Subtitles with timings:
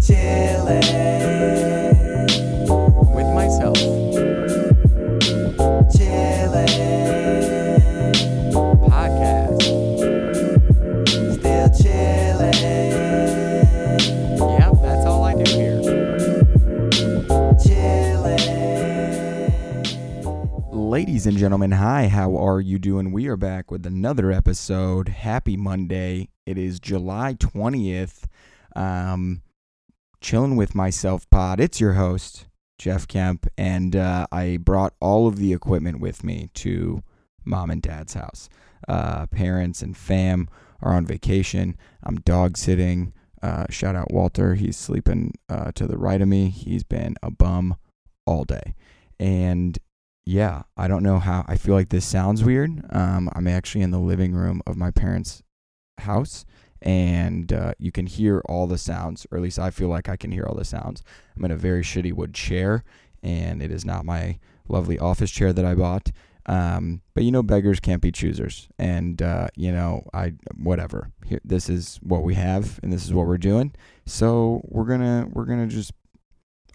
[0.00, 1.01] Chillin',
[21.22, 23.12] Ladies and gentlemen, hi, how are you doing?
[23.12, 25.08] We are back with another episode.
[25.08, 26.30] Happy Monday.
[26.46, 28.24] It is July 20th.
[28.74, 29.42] Um,
[30.20, 31.60] chilling with myself pod.
[31.60, 36.50] It's your host, Jeff Kemp, and uh, I brought all of the equipment with me
[36.54, 37.04] to
[37.44, 38.48] mom and dad's house.
[38.88, 40.48] Uh, parents and fam
[40.82, 41.76] are on vacation.
[42.02, 43.12] I'm dog sitting.
[43.40, 44.56] Uh, shout out Walter.
[44.56, 46.48] He's sleeping uh, to the right of me.
[46.48, 47.76] He's been a bum
[48.26, 48.74] all day.
[49.20, 49.78] And
[50.24, 51.44] yeah, I don't know how.
[51.48, 52.82] I feel like this sounds weird.
[52.90, 55.42] Um, I'm actually in the living room of my parents'
[55.98, 56.44] house,
[56.80, 60.16] and uh, you can hear all the sounds, or at least I feel like I
[60.16, 61.02] can hear all the sounds.
[61.36, 62.84] I'm in a very shitty wood chair,
[63.22, 66.10] and it is not my lovely office chair that I bought.
[66.46, 71.10] Um, but you know, beggars can't be choosers, and uh, you know, I whatever.
[71.24, 73.74] Here, this is what we have, and this is what we're doing.
[74.06, 75.92] So we're gonna we're gonna just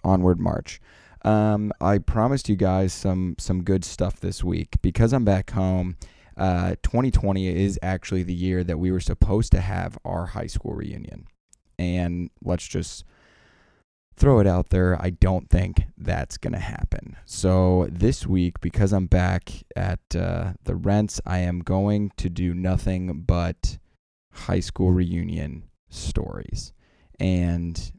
[0.04, 0.80] onward march.
[1.22, 5.96] Um, I promised you guys some some good stuff this week because I'm back home.
[6.36, 10.74] Uh, 2020 is actually the year that we were supposed to have our high school
[10.74, 11.26] reunion,
[11.78, 13.04] and let's just
[14.14, 15.00] throw it out there.
[15.00, 17.16] I don't think that's gonna happen.
[17.24, 22.54] So this week, because I'm back at uh, the rents, I am going to do
[22.54, 23.78] nothing but
[24.32, 26.72] high school reunion stories,
[27.18, 27.92] and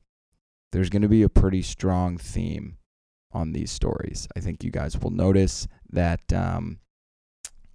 [0.71, 2.77] there's going to be a pretty strong theme
[3.31, 4.27] on these stories.
[4.35, 6.31] I think you guys will notice that.
[6.33, 6.79] Um,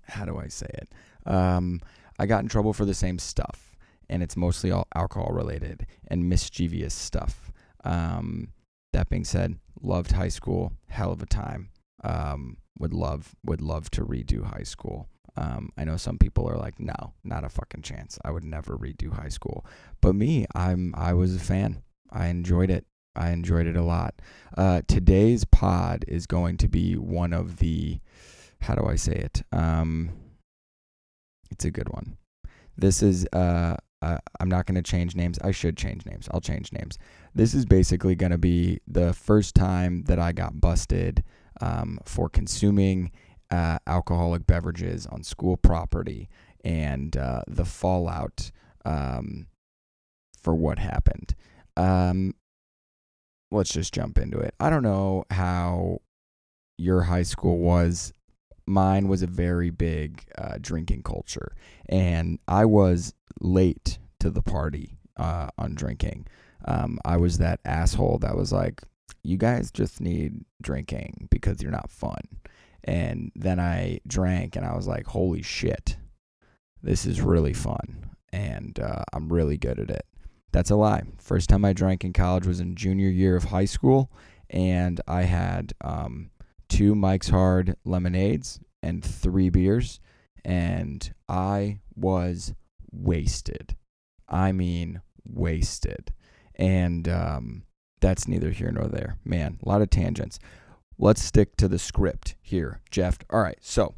[0.06, 0.92] how do I say it?
[1.26, 1.80] Um,
[2.18, 3.76] I got in trouble for the same stuff,
[4.08, 7.50] and it's mostly all alcohol related and mischievous stuff.
[7.84, 8.48] Um,
[8.92, 11.70] that being said, loved high school, hell of a time.
[12.02, 15.08] Um, would love would love to redo high school.
[15.36, 18.18] Um, I know some people are like, no, not a fucking chance.
[18.24, 19.66] I would never redo high school.
[20.00, 21.82] But me, I'm I was a fan.
[22.10, 22.86] I enjoyed it.
[23.16, 24.14] I enjoyed it a lot.
[24.56, 28.00] Uh, today's pod is going to be one of the,
[28.60, 29.42] how do I say it?
[29.52, 30.10] Um,
[31.50, 32.16] it's a good one.
[32.76, 35.38] This is, uh, uh, I'm not going to change names.
[35.42, 36.28] I should change names.
[36.32, 36.98] I'll change names.
[37.34, 41.22] This is basically going to be the first time that I got busted
[41.60, 43.12] um, for consuming
[43.50, 46.28] uh, alcoholic beverages on school property
[46.64, 48.50] and uh, the fallout
[48.84, 49.46] um,
[50.40, 51.34] for what happened.
[51.76, 52.34] Um,
[53.50, 54.54] let's just jump into it.
[54.60, 56.00] I don't know how
[56.76, 58.12] your high school was.
[58.66, 61.54] Mine was a very big uh, drinking culture,
[61.88, 66.26] and I was late to the party uh, on drinking.
[66.64, 68.80] Um, I was that asshole that was like,
[69.22, 72.22] "You guys just need drinking because you're not fun."
[72.84, 75.98] And then I drank, and I was like, "Holy shit,
[76.82, 80.06] this is really fun, and uh, I'm really good at it."
[80.54, 81.02] That's a lie.
[81.18, 84.12] First time I drank in college was in junior year of high school,
[84.48, 86.30] and I had um,
[86.68, 89.98] two Mike's Hard lemonades and three beers,
[90.44, 92.54] and I was
[92.92, 93.74] wasted.
[94.28, 96.14] I mean, wasted.
[96.54, 97.64] And um,
[98.00, 99.18] that's neither here nor there.
[99.24, 100.38] Man, a lot of tangents.
[100.96, 103.18] Let's stick to the script here, Jeff.
[103.28, 103.96] All right, so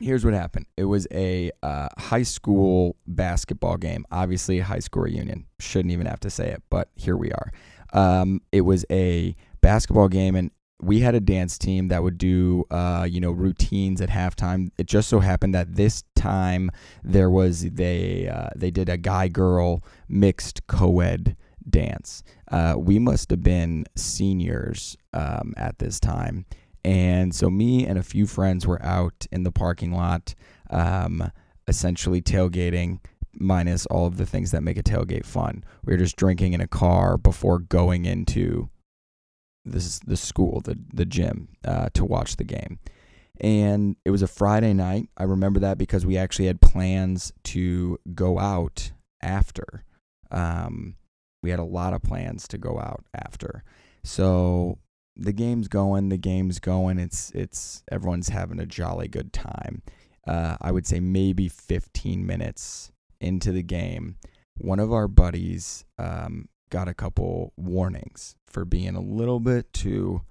[0.00, 0.66] here's what happened.
[0.76, 4.04] It was a uh, high school basketball game.
[4.10, 5.46] Obviously, high school reunion.
[5.60, 7.52] Shouldn't even have to say it, but here we are.
[7.92, 10.50] Um, it was a basketball game, and
[10.80, 14.70] we had a dance team that would do, uh, you know, routines at halftime.
[14.78, 16.70] It just so happened that this time
[17.02, 21.36] there was they uh, they did a guy girl mixed co-ed
[21.68, 22.22] dance.
[22.50, 26.46] Uh, we must have been seniors um, at this time.
[26.88, 30.34] And so me and a few friends were out in the parking lot,
[30.70, 31.30] um,
[31.66, 33.00] essentially tailgating,
[33.34, 35.64] minus all of the things that make a tailgate fun.
[35.84, 38.70] We were just drinking in a car before going into
[39.66, 42.78] this the school, the the gym, uh, to watch the game.
[43.38, 45.10] And it was a Friday night.
[45.18, 49.84] I remember that because we actually had plans to go out after.
[50.30, 50.96] Um,
[51.42, 53.62] we had a lot of plans to go out after.
[54.04, 54.78] So
[55.18, 56.98] the game's going, the game's going.
[56.98, 59.82] It's it's everyone's having a jolly good time.
[60.26, 64.16] Uh, I would say maybe 15 minutes into the game,
[64.58, 70.22] one of our buddies um, got a couple warnings for being a little bit too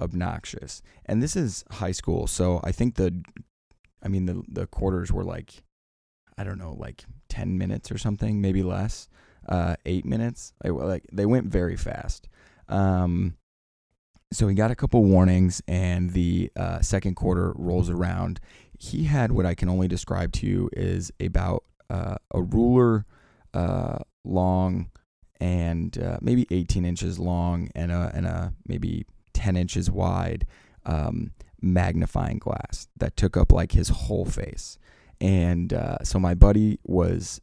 [0.00, 0.82] obnoxious.
[1.06, 3.22] And this is high school, so I think the,
[4.02, 5.62] I mean the the quarters were like,
[6.36, 9.08] I don't know, like 10 minutes or something, maybe less,
[9.48, 10.52] uh, eight minutes.
[10.64, 12.28] Like, like they went very fast.
[12.68, 13.36] Um,
[14.34, 18.40] so he got a couple warnings, and the uh, second quarter rolls around.
[18.78, 23.06] He had what I can only describe to you is about uh, a ruler
[23.54, 24.90] uh, long
[25.40, 30.46] and uh, maybe 18 inches long and a, and a maybe 10 inches wide
[30.84, 34.78] um, magnifying glass that took up like his whole face.
[35.20, 37.40] And uh, so my buddy was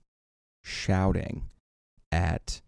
[0.64, 1.50] shouting
[2.12, 2.62] at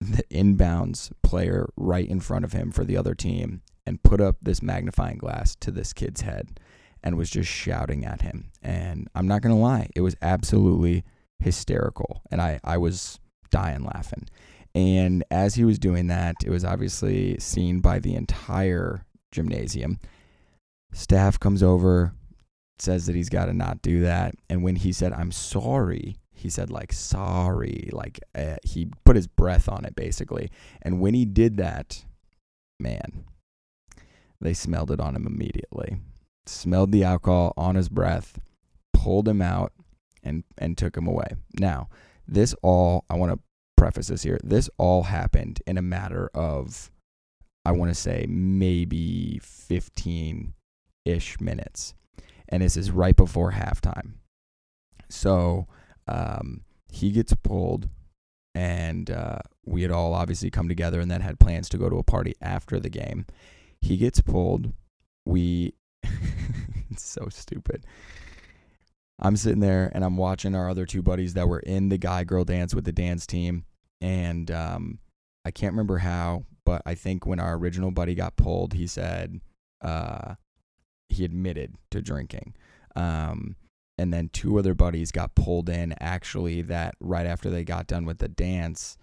[0.00, 4.36] the inbounds player right in front of him for the other team and put up
[4.42, 6.58] this magnifying glass to this kid's head
[7.02, 8.50] and was just shouting at him.
[8.62, 11.04] And I'm not going to lie, it was absolutely
[11.38, 12.22] hysterical.
[12.30, 13.18] And I, I was
[13.50, 14.28] dying laughing.
[14.74, 19.98] And as he was doing that, it was obviously seen by the entire gymnasium.
[20.92, 22.12] Staff comes over,
[22.78, 24.34] says that he's got to not do that.
[24.48, 27.90] And when he said, I'm sorry, he said, like, sorry.
[27.92, 30.50] Like, uh, he put his breath on it, basically.
[30.80, 32.04] And when he did that,
[32.78, 33.24] man,
[34.40, 35.98] they smelled it on him immediately.
[36.46, 38.40] Smelled the alcohol on his breath,
[38.94, 39.72] pulled him out,
[40.22, 41.28] and, and took him away.
[41.58, 41.90] Now,
[42.26, 43.38] this all, I want to
[43.76, 44.38] preface this here.
[44.42, 46.90] This all happened in a matter of,
[47.66, 50.54] I want to say, maybe 15
[51.04, 51.92] ish minutes.
[52.48, 54.12] And this is right before halftime.
[55.10, 55.66] So
[56.10, 57.88] um, he gets pulled,
[58.54, 61.98] and uh, we had all obviously come together and then had plans to go to
[61.98, 63.26] a party after the game.
[63.80, 64.72] He gets pulled.
[65.24, 65.74] We,
[66.90, 67.86] it's so stupid.
[69.20, 72.24] I'm sitting there and I'm watching our other two buddies that were in the guy
[72.24, 73.64] girl dance with the dance team.
[74.00, 74.98] And um,
[75.44, 79.40] I can't remember how, but I think when our original buddy got pulled, he said
[79.82, 80.34] uh,
[81.10, 82.54] he admitted to drinking.
[82.96, 83.56] Um,
[84.00, 85.94] and then two other buddies got pulled in.
[86.00, 88.96] Actually that right after they got done with the dance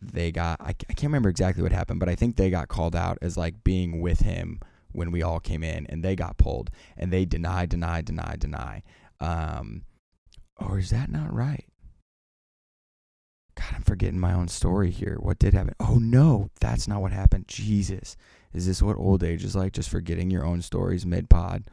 [0.00, 2.94] they got I, I can't remember exactly what happened but i think they got called
[2.94, 4.60] out as like being with him
[4.92, 8.82] when we all came in and they got pulled and they deny deny deny deny.
[9.20, 9.82] Um
[10.56, 11.64] or is that not right?
[13.54, 15.16] God i'm forgetting my own story here.
[15.20, 15.74] What did happen?
[15.80, 17.48] Oh no that's not what happened.
[17.48, 18.16] Jesus.
[18.52, 21.64] Is this what old age is like just forgetting your own stories mid pod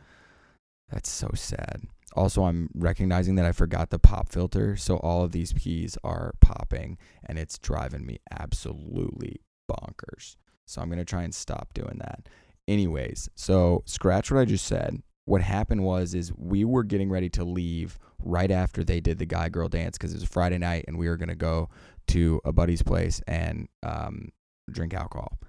[0.89, 1.81] that's so sad
[2.13, 6.33] also i'm recognizing that i forgot the pop filter so all of these peas are
[6.39, 10.35] popping and it's driving me absolutely bonkers.
[10.65, 12.27] So i'm going to try and stop doing that.
[12.67, 15.01] Anyways so scratch what i just said.
[15.25, 19.25] What happened was is we were getting ready to leave right after they did the
[19.25, 21.69] guy girl dance because it was friday night and we were going to go
[22.07, 24.29] to a buddy's place and um,
[24.69, 25.39] drink alcohol.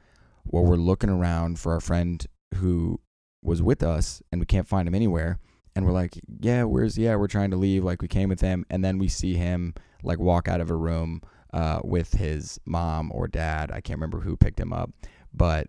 [0.44, 2.25] Well we're looking around for our friend
[2.55, 3.00] who
[3.43, 5.38] was with us and we can't find him anywhere
[5.76, 7.84] and we're like yeah where's yeah we're trying to leave.
[7.84, 10.75] Like we came with him and then we see him like walk out of a
[10.75, 11.20] room
[11.52, 13.70] uh, with his mom or dad.
[13.70, 14.90] I can't remember who picked him up
[15.32, 15.69] but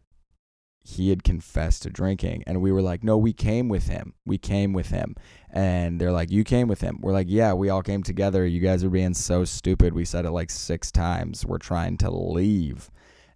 [0.82, 4.14] he had confessed to drinking and we were like no we came with him.
[4.26, 5.16] We came with him.
[5.50, 7.00] And they're like you came with him.
[7.02, 8.46] We're like yeah we all came together.
[8.48, 9.94] You guys are being so stupid.
[9.94, 11.46] We said it like six times.
[11.46, 12.90] We're trying to leave.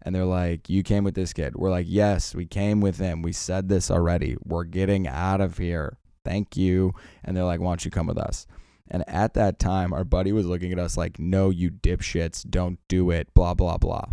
[0.03, 1.55] And they're like you came with this kid.
[1.57, 3.21] We're like yes we came with him.
[3.21, 4.37] We said this already.
[4.45, 8.17] We're getting out of here thank you and they're like why don't you come with
[8.17, 8.45] us
[8.89, 12.79] and at that time our buddy was looking at us like no you dipshits don't
[12.87, 14.05] do it blah blah blah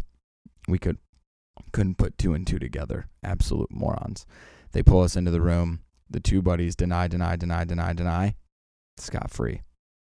[0.69, 0.99] we could
[1.73, 3.09] couldn't put two and two together.
[3.23, 4.27] Absolute morons.
[4.73, 5.81] They pull us into the room.
[6.11, 8.35] The two buddies deny, deny, deny, deny, deny.
[8.97, 9.63] Scot free.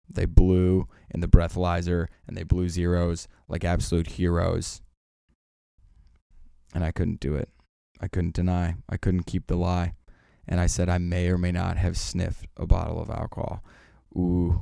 [0.08, 4.80] They blew in the breathalyzer and they blew zeros like absolute heroes.
[6.74, 7.50] And I couldn't do it.
[8.00, 8.76] I couldn't deny.
[8.88, 9.94] I couldn't keep the lie.
[10.48, 13.62] And I said I may or may not have sniffed a bottle of alcohol.
[14.16, 14.60] Ooh,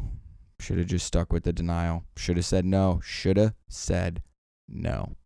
[0.59, 2.05] should have just stuck with the denial.
[2.17, 3.01] Should have said no.
[3.05, 4.23] Should have said
[4.69, 5.17] no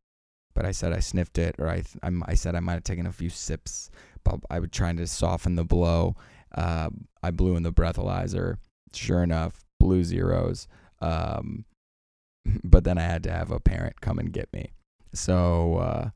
[0.54, 3.06] but I said I sniffed it, or I I'm, I said I might have taken
[3.06, 3.90] a few sips.
[4.24, 6.16] But I was trying to soften the blow.
[6.54, 6.90] Uh,
[7.22, 8.56] I blew in the breathalyzer.
[8.92, 10.68] Sure enough, blew zeros.
[11.00, 11.64] Um,
[12.64, 14.72] but then I had to have a parent come and get me.
[15.14, 16.10] So uh,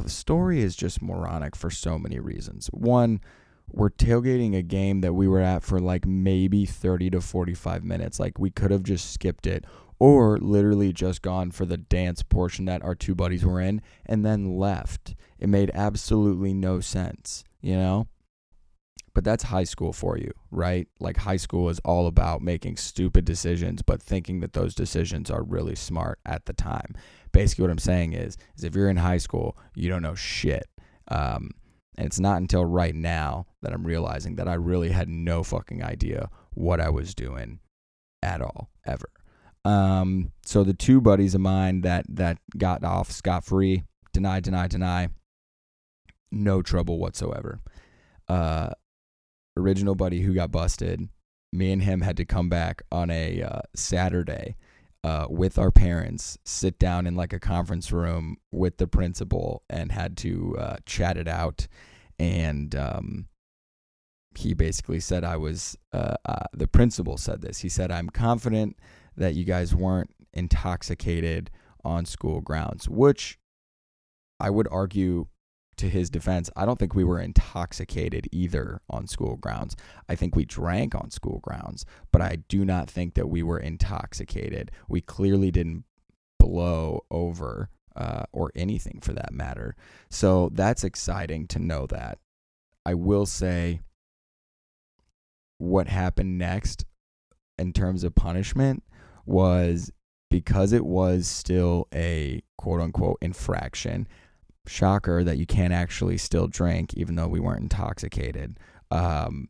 [0.00, 2.68] the story is just moronic for so many reasons.
[2.68, 3.20] One,
[3.70, 8.20] we're tailgating a game that we were at for like maybe 30 to 45 minutes.
[8.20, 9.64] Like we could have just skipped it
[9.98, 14.24] or literally just gone for the dance portion that our two buddies were in and
[14.24, 15.14] then left.
[15.38, 18.06] It made absolutely no sense, you know?
[19.14, 20.88] But that's high school for you, right?
[21.00, 25.42] Like high school is all about making stupid decisions but thinking that those decisions are
[25.42, 26.94] really smart at the time.
[27.32, 30.66] Basically what I'm saying is is if you're in high school, you don't know shit.
[31.08, 31.50] Um,
[31.96, 35.82] and it's not until right now that I'm realizing that I really had no fucking
[35.82, 37.60] idea what I was doing
[38.22, 39.08] at all, ever.
[39.64, 44.68] Um, so the two buddies of mine that that got off scot free, deny, deny,
[44.68, 45.08] deny,
[46.30, 47.58] no trouble whatsoever.
[48.28, 48.70] Uh,
[49.56, 51.08] original buddy who got busted,
[51.52, 54.56] me and him had to come back on a uh, Saturday
[55.06, 59.92] uh, with our parents, sit down in like a conference room with the principal, and
[59.92, 61.68] had to uh, chat it out.
[62.18, 63.28] And um,
[64.36, 67.60] he basically said, I was, uh, uh, the principal said this.
[67.60, 68.76] He said, I'm confident
[69.16, 71.50] that you guys weren't intoxicated
[71.84, 73.38] on school grounds, which
[74.40, 75.28] I would argue
[75.76, 79.76] to his defense, I don't think we were intoxicated either on school grounds.
[80.08, 83.58] I think we drank on school grounds, but I do not think that we were
[83.58, 84.70] intoxicated.
[84.88, 85.84] We clearly didn't
[86.38, 89.74] blow over uh, or anything for that matter.
[90.10, 92.18] So that's exciting to know that.
[92.84, 93.80] I will say
[95.58, 96.84] what happened next
[97.58, 98.82] in terms of punishment
[99.24, 99.90] was
[100.30, 104.06] because it was still a quote unquote infraction
[104.66, 108.58] shocker that you can't actually still drink even though we weren't intoxicated.
[108.90, 109.48] Um,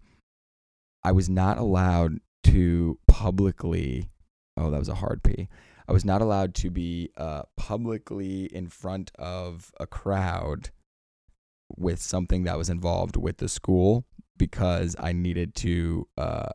[1.05, 4.11] i was not allowed to publicly
[4.57, 5.49] oh that was a hard p.
[5.89, 10.71] I was not allowed to be uh, publicly in front of a crowd
[11.77, 14.05] with something that was involved with the school
[14.37, 16.49] because i needed to uh,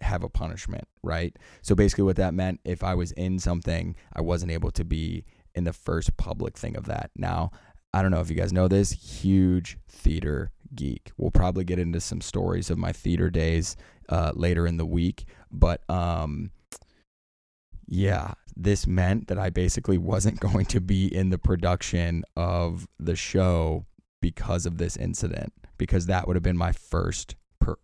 [0.00, 1.34] have a punishment right?
[1.62, 5.24] So basically what that meant if i was in something i wasn't able to be
[5.54, 7.10] in the first public thing of that.
[7.16, 7.50] Now
[7.92, 11.12] I don't know if you guys know this, huge theater geek.
[11.16, 13.76] We'll probably get into some stories of my theater days
[14.08, 16.50] uh, later in the week, but um,
[17.86, 23.16] yeah, this meant that I basically wasn't going to be in the production of the
[23.16, 23.86] show
[24.20, 27.36] because of this incident, because that would have been my first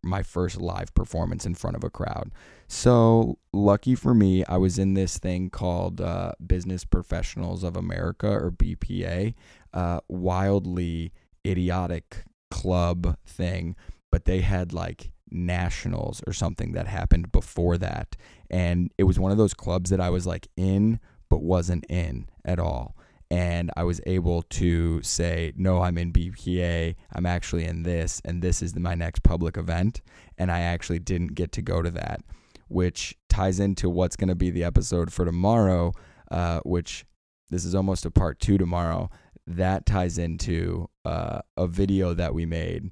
[0.03, 2.31] my first live performance in front of a crowd.
[2.69, 8.29] So lucky for me, I was in this thing called uh, Business Professionals of America
[8.29, 9.35] or BPA,
[9.75, 11.13] uh, wildly
[11.47, 13.77] idiotic club thing,
[14.11, 18.17] but they had like nationals or something that happened before that,
[18.51, 22.29] and it was one of those clubs that I was like in but wasn't in
[22.45, 22.97] at all
[23.35, 26.95] and I was able to say, no, I'm in BPA.
[27.13, 30.03] I'm actually in this, and this is my next public event.
[30.39, 32.21] And I actually didn't get to go to that,
[32.69, 35.93] which ties into what's going to be the episode for tomorrow,
[36.31, 37.07] uh, which
[37.51, 39.11] this is almost a part two tomorrow.
[39.47, 42.91] That ties into uh, a video that we made.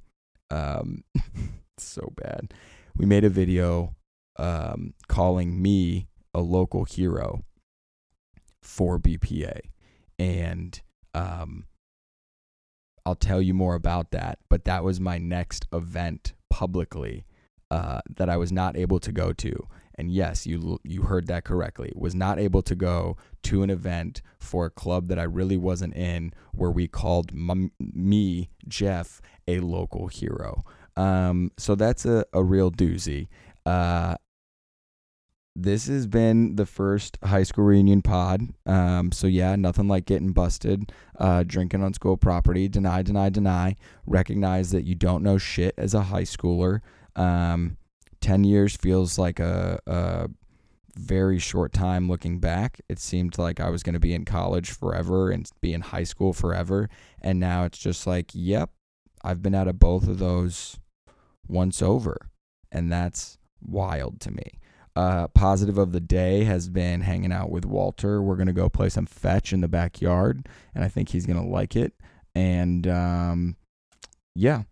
[0.51, 1.05] Um,
[1.79, 2.53] so bad.
[2.97, 3.97] We made a video
[4.37, 7.45] um, calling me a local hero
[8.63, 9.61] for BPA
[10.19, 10.81] and
[11.15, 11.67] um,
[13.05, 14.39] I'll tell you more about that.
[14.49, 17.25] But that was my next event publicly
[17.71, 19.69] uh, that I was not able to go to.
[19.97, 21.93] And yes, you you heard that correctly.
[21.95, 25.95] Was not able to go to an event for a club that I really wasn't
[25.95, 30.65] in, where we called m- me Jeff a local hero.
[30.97, 33.29] Um, so that's a, a real doozy.
[33.65, 34.17] Uh,
[35.55, 38.41] this has been the first high school reunion pod.
[38.67, 42.69] Um, so yeah, nothing like getting busted, uh, drinking on school property.
[42.69, 43.77] Deny, deny, deny.
[44.07, 46.81] Recognize that you don't know shit as a high schooler.
[47.17, 47.77] Um,
[48.23, 50.29] Ten years feels like a, a
[50.97, 52.81] very short time looking back.
[52.88, 56.05] It seemed like I was going to be in college forever and be in high
[56.05, 56.88] school forever,
[57.21, 58.71] and now it's just like, yep,
[59.23, 60.79] I've been out of both of those
[61.47, 62.31] once over,
[62.71, 64.59] and that's wild to me.
[64.95, 68.23] Uh, positive of the day has been hanging out with Walter.
[68.23, 71.76] We're gonna go play some fetch in the backyard, and I think he's gonna like
[71.76, 71.95] it.
[72.35, 73.57] And um,
[74.35, 74.62] yeah,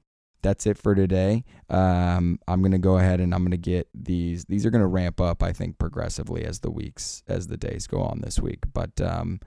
[0.43, 1.45] that's it for today.
[1.69, 4.45] Um, I'm gonna go ahead and I'm gonna get these.
[4.47, 8.01] These are gonna ramp up, I think, progressively as the weeks, as the days go
[8.01, 8.61] on this week.
[8.73, 9.41] But um,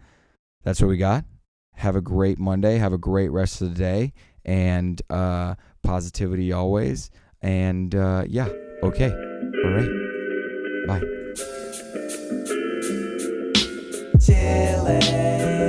[0.63, 1.25] that's what we got.
[1.75, 2.77] Have a great Monday.
[2.77, 4.13] Have a great rest of the day,
[4.45, 7.09] and uh, positivity always.
[7.41, 8.49] And uh, yeah,
[8.83, 9.89] okay, all right,
[10.87, 11.01] bye.
[14.19, 15.62] Chilling.